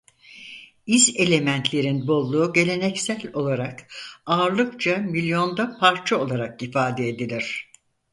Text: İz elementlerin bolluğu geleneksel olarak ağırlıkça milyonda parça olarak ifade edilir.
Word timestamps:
İz 0.87 1.13
elementlerin 1.15 2.07
bolluğu 2.07 2.53
geleneksel 2.53 3.21
olarak 3.33 3.85
ağırlıkça 4.25 4.97
milyonda 4.97 5.77
parça 5.79 6.17
olarak 6.17 6.61
ifade 6.61 7.09
edilir. 7.09 7.71